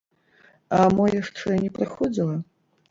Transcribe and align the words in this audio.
А 0.79 0.81
мо 0.95 1.05
яшчэ 1.21 1.61
не 1.67 1.71
прыходзіла? 1.77 2.45